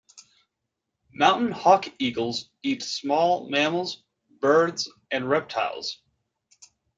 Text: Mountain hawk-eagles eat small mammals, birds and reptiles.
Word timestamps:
Mountain 1.13 1.51
hawk-eagles 1.51 2.49
eat 2.63 2.81
small 2.81 3.47
mammals, 3.51 4.01
birds 4.39 4.89
and 5.11 5.29
reptiles. 5.29 6.01